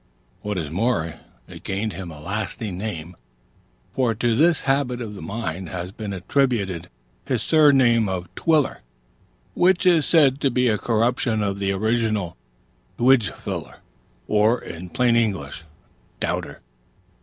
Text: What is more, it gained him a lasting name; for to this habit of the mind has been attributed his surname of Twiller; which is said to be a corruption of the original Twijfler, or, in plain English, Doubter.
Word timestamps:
What 0.41 0.57
is 0.57 0.71
more, 0.71 1.19
it 1.47 1.61
gained 1.63 1.93
him 1.93 2.09
a 2.09 2.19
lasting 2.19 2.75
name; 2.75 3.15
for 3.93 4.15
to 4.15 4.35
this 4.35 4.61
habit 4.61 4.99
of 4.99 5.13
the 5.13 5.21
mind 5.21 5.69
has 5.69 5.91
been 5.91 6.11
attributed 6.11 6.89
his 7.25 7.43
surname 7.43 8.09
of 8.09 8.27
Twiller; 8.33 8.81
which 9.53 9.85
is 9.85 10.07
said 10.07 10.41
to 10.41 10.49
be 10.49 10.67
a 10.69 10.79
corruption 10.79 11.43
of 11.43 11.59
the 11.59 11.71
original 11.71 12.35
Twijfler, 12.97 13.75
or, 14.27 14.59
in 14.63 14.89
plain 14.89 15.15
English, 15.15 15.65
Doubter. 16.19 16.61